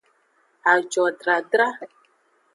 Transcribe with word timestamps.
Ajodradra. 0.71 1.67